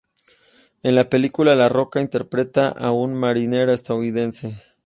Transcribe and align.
En 0.81 0.95
la 0.95 1.09
película 1.11 1.53
La 1.53 1.69
Roca 1.69 2.01
interpreta 2.01 2.69
a 2.69 2.89
un 2.91 3.13
marine 3.13 3.71
estadounidense. 3.71 4.59